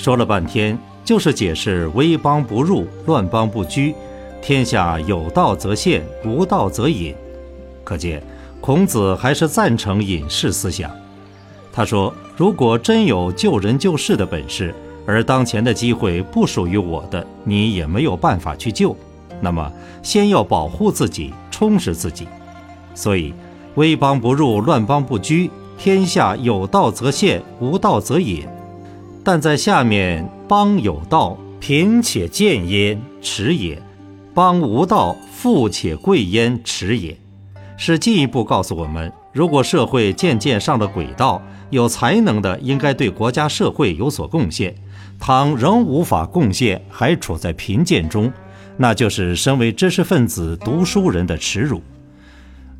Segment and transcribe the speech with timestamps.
[0.00, 3.94] 说了半天，就是解释“威邦不入，乱邦不居”，
[4.40, 7.14] 天下有道则现，无道则隐。
[7.84, 8.22] 可见
[8.62, 10.90] 孔子还是赞成隐士思想。
[11.70, 14.74] 他说：“如果真有救人救世的本事，
[15.06, 18.96] 而当前的机会不属于我的，你也没有办法去救，
[19.42, 19.70] 那么
[20.02, 22.26] 先要保护自己，充实自己。
[22.94, 23.34] 所以，
[23.74, 28.48] 威邦不入，乱邦不居，天下有道则现，无道则隐。”
[29.22, 33.76] 但在下面，邦有道，贫且贱焉，耻也；
[34.32, 37.16] 邦无道，富且贵焉，耻也。
[37.76, 44.72] 是进一步告诉我们，如果社会渐渐上了轨道，有才能的应该对国家社会有所贡献；
[45.18, 48.32] 倘仍无法贡献，还处在贫贱中，
[48.78, 51.82] 那就是身为知识分子、读书人的耻辱。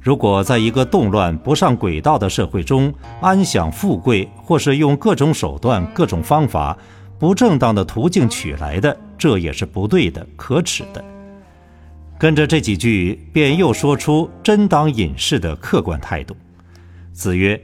[0.01, 6.77] 如果在一个动乱不上轨道的社会中安享富贵，或是用各种手段、各种方法、
[7.19, 11.05] 不正当的途径取来的，这也是不对的、可耻的。
[12.19, 16.35] 跟着这几句，便又说出真当隐士的客观态度。
[17.13, 17.61] 子曰：“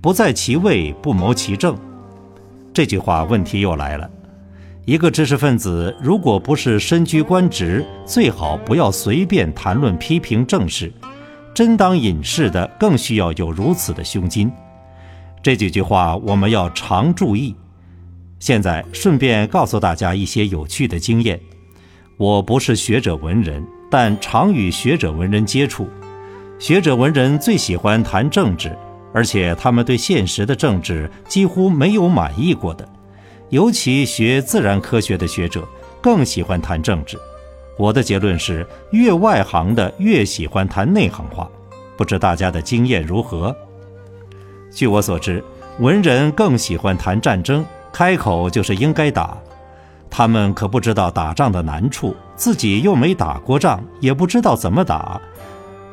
[0.00, 1.76] 不在其位，不谋其政。”
[2.72, 4.08] 这句话问题又来了。
[4.84, 10.92] 一个知识分子，如果不是身居官职，最好不要随便谈论批评政事。
[11.54, 14.50] 真当隐士的更需要有如此的胸襟。
[15.42, 17.54] 这几句话我们要常注意。
[18.38, 21.38] 现在顺便告诉大家一些有趣的经验。
[22.16, 25.88] 我不是学者文人，但常与学者文人接触。
[26.58, 28.76] 学者文人最喜欢谈政治，
[29.14, 32.86] 而且他们对现实的政治几乎没有满意过的。
[33.48, 35.66] 尤其学自然科学的学者
[36.00, 37.18] 更喜欢谈政治。
[37.80, 41.48] 我的结论是，越外行的越喜欢谈内行话，
[41.96, 43.56] 不知大家的经验如何？
[44.70, 45.42] 据我所知，
[45.78, 49.34] 文人更喜欢谈战争，开口就是应该打。
[50.10, 55.18] 他们可不知道打仗的难处，自己又没打过仗，也不知道怎么打，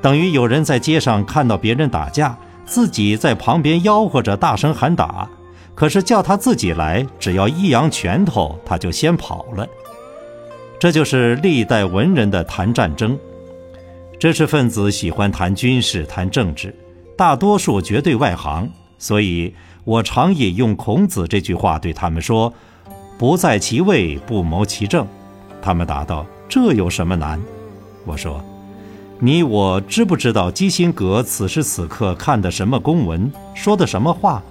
[0.01, 5.25] 等于有人在街上看到别人打架，自己在旁边吆喝着大声喊打，
[5.73, 9.65] 可是叫他自己来，只要一扬拳头，他就先跑了。
[10.79, 13.17] 这就是历代文人的谈战争，
[14.19, 16.73] 知识分子喜欢谈军事、谈政治，
[17.17, 18.69] 大多数绝对外行。
[18.99, 19.51] 所以
[19.85, 22.53] 我常引用孔子这句话对他们说
[23.17, 25.07] ：“不在其位，不谋其政。”
[25.63, 27.41] 他们答道：“这有什么难？”
[28.05, 28.39] 我说
[29.19, 34.43] ：“你我知不知道基辛格此时此刻看的什么公文，说的什么话？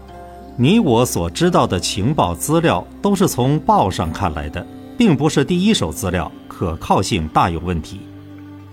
[0.56, 8.00] 你我所知道的情报资料都是从报上看来的。”并不是第一手资料，可靠性大有问题。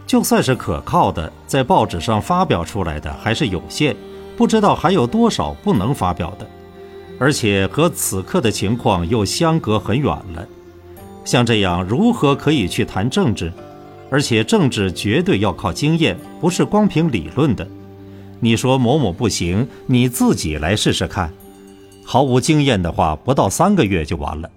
[0.05, 3.95] 就算是可靠的，在报纸上发表出来的还是有限，
[4.37, 6.47] 不知道还有多少不能发表的，
[7.19, 10.47] 而且和此刻的情况又相隔很远了。
[11.25, 13.51] 像这样，如何可以去谈政治？
[14.11, 17.67] 而且政治绝对要靠经验，不是光凭理论的。
[18.39, 21.33] 你说某某不行，你自己来试试看。
[22.05, 24.47] 毫无经验的话，不到三个月就完了。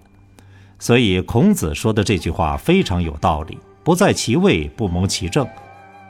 [0.79, 5.47] 所以孔子说的这句话非常有道理：不在其位，不谋其政。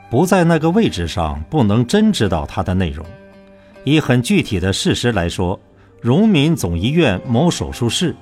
[0.09, 3.05] 不在那个位置上，不能真知道它的内容。
[3.83, 5.59] 以很具体的事实来说，
[6.01, 8.15] 荣民总医院某手术室，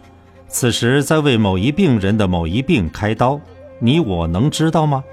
[0.48, 3.40] 此时在为某一病人的某一病开刀，
[3.80, 5.04] 你我能知道吗？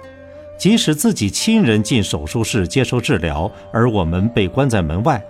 [0.59, 5.23] 即使自己亲人进手术室接受治疗，而我们被关在门外，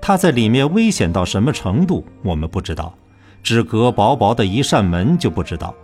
[0.00, 2.92] 他在里面危险到什么程度，我们不知道。
[3.42, 5.74] 只隔薄薄的一扇门就不知道，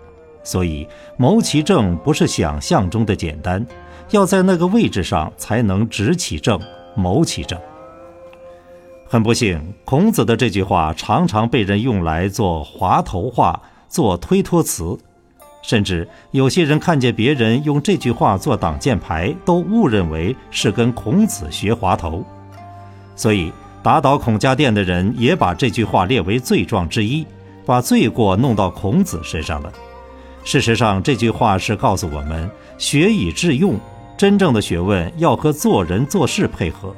[0.43, 0.87] 所以
[1.17, 3.65] 谋其政不是想象中的简单，
[4.11, 6.61] 要在那个位置上才能执其政、
[6.95, 7.59] 谋其政。
[9.09, 14.99] 很不幸，孔子的这句话常常被人用来做滑头话、做推脱词，
[15.63, 22.25] 甚至有些人看见别人用这句话做挡箭牌，都误认为是跟孔子学滑头。
[23.15, 27.25] 所以打倒孔家店的人也把这句话列为罪状之一。
[27.67, 29.71] 把罪过弄到孔子身上了。
[30.45, 32.49] 事实上，这句话是告诉我们：
[32.79, 33.75] 学以致用，
[34.17, 36.95] 真正的学问要和做人做事配合。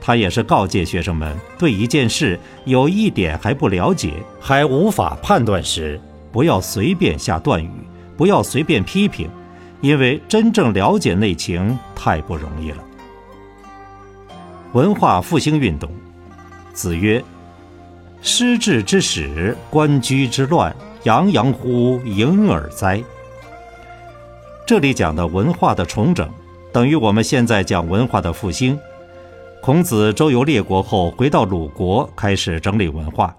[0.00, 5.98] 他也是告诫学生们，对一件事有一点还不了解，还无法判断时，
[6.30, 7.70] 不要随便下断语，
[8.14, 9.30] 不要随便批评，
[9.80, 12.84] 因为真正了解内情太不容易了。
[14.74, 15.90] 文化复兴运动，
[16.74, 17.24] 子曰
[18.26, 22.98] ：“失治之始，官居之乱，洋洋乎盈耳哉。”
[24.66, 26.26] 这里讲的文化的重整，
[26.72, 28.78] 等于我们现在讲文化的复兴。
[29.60, 33.36] 孔子周游列国后，回到鲁国，开始整理文化。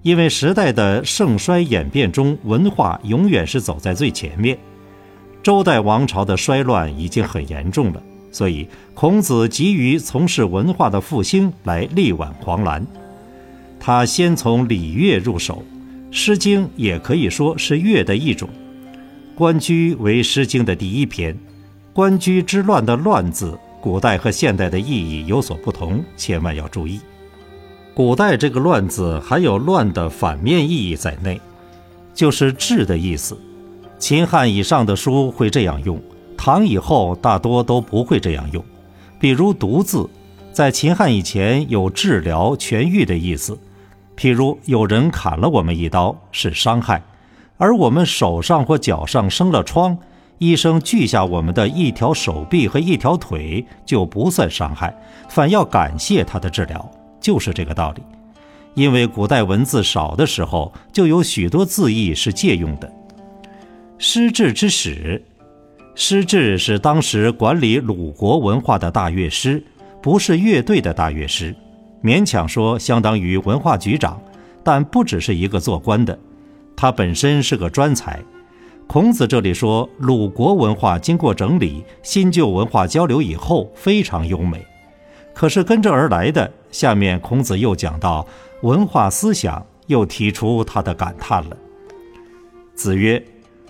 [0.00, 4.56] 因为时代的盛衰演变中，文化永远是走在最前面。
[5.42, 12.82] 周代王朝的衰乱已经很严重了，所以孔子急于从事文化的复兴，来力挽狂澜。
[13.84, 15.64] 他先从礼乐入手，
[16.16, 18.48] 《诗经》也可以说是乐的一种。
[19.36, 21.34] 《关雎》为《诗经》的第一篇，
[21.92, 27.00] 《关雎之乱》的“乱”字，古代和现代的意义有所不同，千万要注意。
[27.92, 31.40] 古代这个“乱”字还有“乱”的反面意义在内，
[32.14, 33.36] 就是“治”的意思。
[33.98, 36.00] 秦汉以上的书会这样用，
[36.36, 38.64] 唐以后大多都不会这样用。
[39.18, 40.08] 比如“毒”字，
[40.52, 43.58] 在秦汉以前有治疗、痊愈的意思。
[44.16, 47.02] 譬如有人砍了我们一刀，是伤害。
[47.56, 49.96] 而我们手上或脚上生了疮，
[50.38, 54.92] 医生锯下我们的一条手臂和一条腿就不算伤害，
[55.28, 58.02] 反要感谢他的治疗，就是这个道理。
[58.74, 62.92] 因为古代文字少的时候，就有许多字义是借用的。
[63.98, 65.22] 师治之始，
[65.94, 69.62] 师治是当时管理鲁国文化的大乐师，
[70.00, 71.54] 不是乐队的大乐师，
[72.02, 74.20] 勉强说相当于文化局长，
[74.64, 76.18] 但不只是一个做官的。
[76.74, 78.20] 他本身是个专才，
[78.88, 84.64] 孔子这里说鲁国文化经过整理、新旧文化交流以后非常优美。
[85.32, 88.26] 可是跟着而来的，下面孔子又讲到
[88.62, 91.56] 文化思想，又提出他的感叹了。
[92.74, 93.22] 子曰：“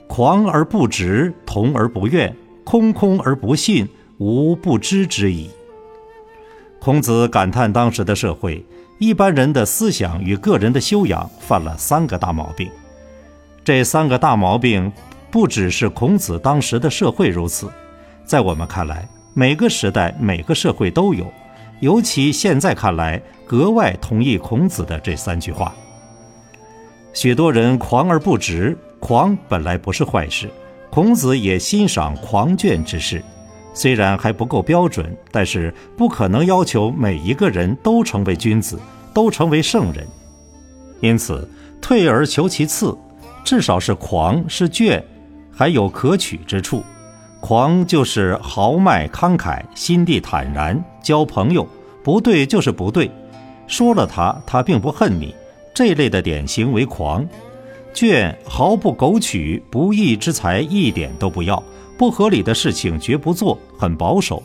[0.08, 2.34] 狂而不直，同而不怨，
[2.64, 3.86] 空空而不信，
[4.18, 5.50] 无不知之矣。”
[6.84, 8.60] 孔子感叹当时的社会，
[8.98, 12.68] 一般人的思想与个人的修养犯了三个大毛病。
[13.62, 14.92] 这三个大毛病，
[15.30, 17.70] 不只是孔子当时的社会如此，
[18.24, 21.24] 在我们看来，每个时代、每个社会都有。
[21.78, 25.72] 尤其现在看来，格外同意孔子的这三句话。
[27.12, 30.50] 许多人狂而不直，狂本来不是坏事，
[30.90, 33.22] 孔子也欣赏狂倦之士，
[33.74, 38.78] 虽然还不够标准，但是不可能要求每一个人都成为君子，
[39.14, 40.06] 都成为圣人。
[41.00, 41.48] 因此，
[41.80, 42.96] 退而求其次。
[43.44, 45.02] 至少是狂是倔，
[45.50, 46.84] 还有可取之处。
[47.40, 51.66] 狂就是豪迈慷慨，心地坦然，交朋友
[52.04, 53.10] 不对就是不对，
[53.66, 55.34] 说了他他并不恨你，
[55.74, 57.26] 这类的典型为狂。
[57.92, 61.60] 倔毫不苟取，不义之财一点都不要，
[62.02, 64.42] 不合理的事情绝不做，很保守，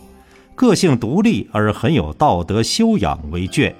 [0.53, 3.73] 个性独立而很有道德修养为倦。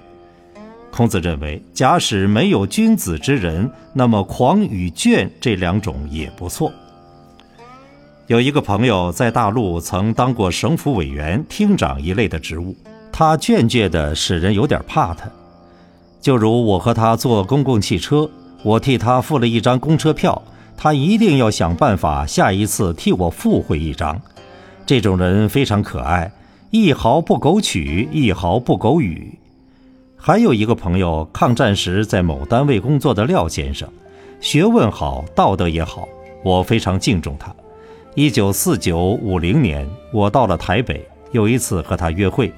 [0.90, 6.72] 孔子认为，假使没有君子之人，那么狂与倦这两种也不错。
[8.26, 12.76] 有一个朋友在大陆曾当过省府委员、厅长一类的职务，
[13.12, 15.30] 他倦倔的使人有点怕他。
[16.20, 18.28] 就如我和他坐公共汽车，
[18.64, 20.42] 我替他付了一张公车票，
[20.78, 24.22] 他一定要想办法下一次替我付回一张。
[24.86, 26.32] 这种人非常可爱，
[26.70, 29.38] 一毫不苟取，一毫不苟予。
[30.16, 33.90] 还有一个朋友，抗战时在某单位工作的廖先生，
[34.40, 36.08] 学问好，道德也好，
[36.44, 37.54] 我非常敬重他。
[38.14, 42.54] 一九四九五零年，我到了台北，有一次和他约会，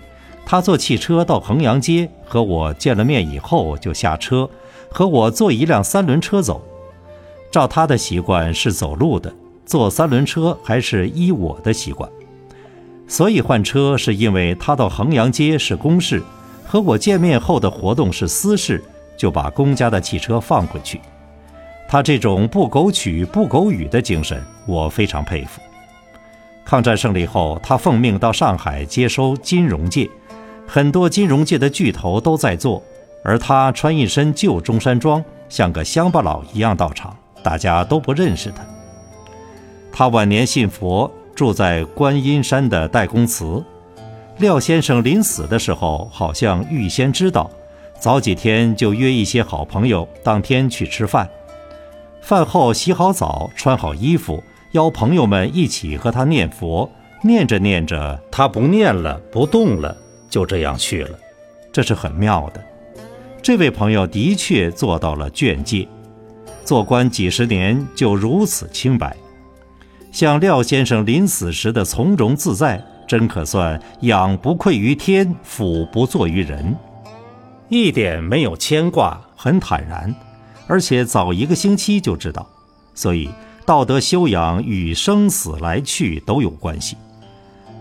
[0.45, 4.49] 他坐汽车到衡阳街，和我见了面以后就下车，
[4.89, 6.61] 和我坐一辆三轮车走。
[7.51, 9.33] 照他的习惯是走路的，
[9.65, 12.09] 坐三轮车还是依我的习惯，
[13.07, 16.21] 所以换车是因为他到衡阳街是公事。
[16.65, 18.83] 和我见面后的活动是私事，
[19.17, 21.01] 就把公家的汽车放回去。
[21.87, 25.59] 他这种不苟取、不苟予的精神，我非常佩服。
[26.63, 30.07] 抗战胜利后，他奉命到上海接收金融界，
[30.67, 32.83] 很多金融界的巨头都在做，
[33.23, 38.65] 而他穿一身旧中山装，像个乡巴佬一样到场，大家都不认识他。
[39.91, 43.63] 他晚年信佛，住在观音山的代公祠。
[44.37, 47.49] 廖先生临死的时候，好像预先知道，
[47.99, 51.29] 早几天就约一些好朋友当天去吃饭。
[52.21, 56.89] 饭后洗好澡，穿好衣服，邀朋友们一起和他念佛。
[57.21, 59.97] 念着念着，他不念了，不动了，
[60.29, 61.19] 就这样去了。
[61.69, 62.63] 这是很妙的。
[63.41, 65.85] 这位朋友的确做到了卷戒，
[66.63, 69.15] 做官几十年就如此清白。
[70.11, 76.75] 像廖先生临死时的从容自在，真可算仰不愧于天，俯不作于人，
[77.69, 80.13] 一点没有牵挂，很坦然，
[80.67, 82.47] 而且早一个星期就知道。
[82.95, 83.29] 所以
[83.65, 86.97] 道德修养与生死来去都有关系。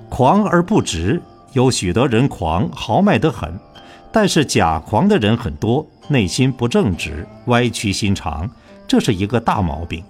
[0.08, 1.20] 狂而不直，
[1.52, 3.58] 有许多人狂豪迈得很，
[4.12, 8.48] 但是假狂的人很多，内心不正直，歪曲心肠，
[8.88, 10.02] 这是一个大毛病。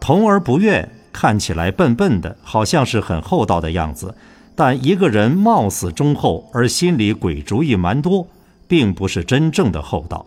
[0.00, 4.12] 同而不愿，看起来笨笨的，好像是很厚道的样子，
[4.56, 8.26] 但一个人貌似忠厚，而心里鬼主意蛮多，
[8.66, 10.26] 并不是真正的厚道。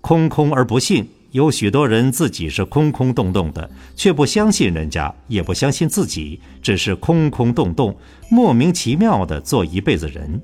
[0.00, 7.94] 空空而不信，有许多人自己是空空洞洞的，却不相信人家，也不相信自己，只是空空洞洞，
[8.30, 10.40] 莫名其妙的做一辈子人。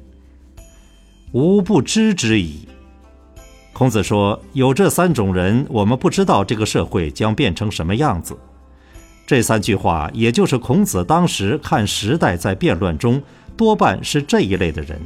[1.33, 2.69] 无不知之矣。
[3.75, 8.39] 孔子说：“有这三种人，我们不知道这个社会将变成什么样子。”
[9.27, 13.21] 这三句话，也就是孔子当时看时代在变乱中，
[13.57, 15.01] 多半是这一类的人：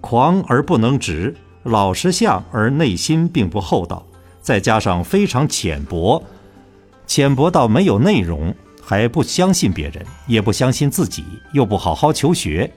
[0.00, 4.04] 狂而不能直，老实相而内心并不厚道，
[4.40, 6.20] 再加上非常浅薄，
[7.06, 8.52] 浅薄到没有内容，
[8.82, 12.68] 还不相信别人，也不相信自己，又不好好求学，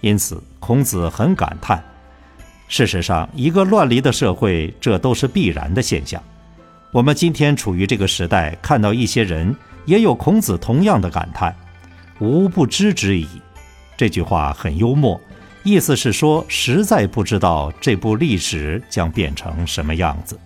[0.00, 1.82] 因此孔子很感叹。
[2.68, 6.22] 事实上，一个乱离的社会，这都是必然的现象。
[6.92, 9.54] 我们今天处于这个时代，看到一些人
[9.84, 11.54] 也有孔子同样的感叹
[12.20, 13.28] ：“吾不知之矣。”
[13.96, 15.20] 这句话很幽默，
[15.62, 20.38] 意思是说，实在不知道这部历史将变成什么样子。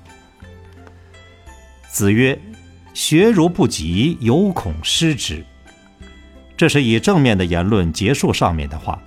[1.88, 2.38] 子曰
[2.92, 5.44] ：“学如不及，犹恐失之。”
[6.56, 9.00] 这是以正面的言论结束上面的话。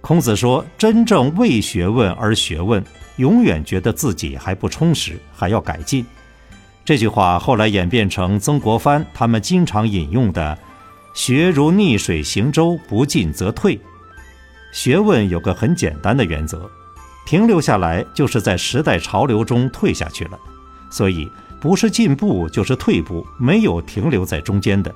[0.00, 2.82] 孔子说：“真正为学问而学问，
[3.16, 6.06] 永远觉得自己还不充实，还要改进。”
[6.84, 10.56] 这句话后来演变成曾国藩他们经常引用的
[11.12, 13.78] “学如逆水行舟，不进则退”。
[14.72, 16.70] 学问有个很简单的原则：
[17.26, 20.38] 停留下来就是在时代潮流中退下去了。
[20.90, 24.94] 所以不是进步就是退步，没有停留在中间的。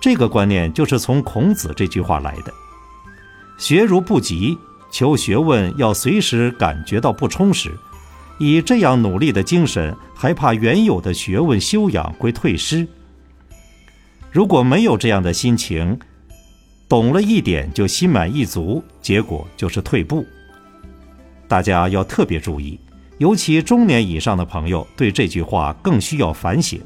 [0.00, 2.52] 这个观念就是从孔子这句话来的。
[3.60, 4.56] 学如不及，
[4.90, 7.70] 求学问要随时感觉到不充实，
[8.38, 12.88] 以这样努力的精神，还怕原有的学问修养会退失？
[14.32, 15.98] 如果没有这样的心情，
[16.88, 20.24] 懂了一点就心满意足，结果就是退步。
[21.46, 22.80] 大家要特别注意，
[23.18, 26.80] 尤其中年以上的朋友，对这句话更需要反省。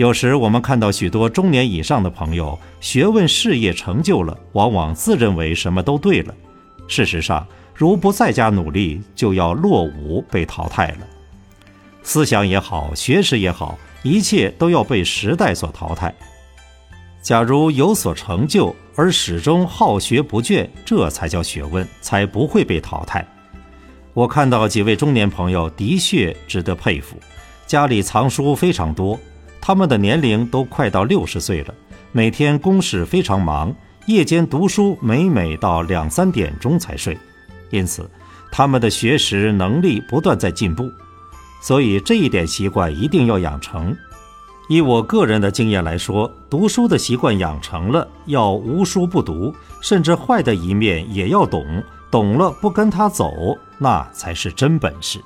[0.00, 6.34] 有时我们看到许多中年以上的朋友，学问事业成就了，往往自认为什么都对了。
[6.88, 11.06] 事实上，如不再加努力，就要落伍被淘汰了。
[12.02, 16.14] 思想也好，学识也好，一切都要被时代所淘汰。
[17.20, 23.22] 假如有所成就而始终好学不倦，这才叫学问，才不会被淘汰。
[24.14, 27.18] 我看到几位中年朋友的确值得佩服，
[27.66, 29.20] 家里藏书非常多。
[29.60, 31.74] 他们的年龄都快到六十岁了，
[32.12, 33.74] 每天公事非常忙，
[34.06, 37.16] 夜间读书每每到两三点钟才睡，
[37.70, 38.08] 因此
[38.50, 40.90] 他们的学识能力不断在进步，
[41.60, 43.96] 所以这一点习惯一定要养成。
[44.68, 55.20] 以我个人的经验来说，读书的习惯养成了，要无书不读，甚至坏的一面也要懂，懂了不跟他走，那才是真本事。